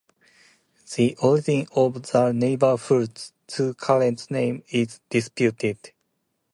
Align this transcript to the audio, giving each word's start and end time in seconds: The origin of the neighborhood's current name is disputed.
The 0.95 1.15
origin 1.21 1.67
of 1.75 2.01
the 2.07 2.31
neighborhood's 2.33 3.33
current 3.77 4.31
name 4.31 4.63
is 4.69 4.99
disputed. 5.11 5.91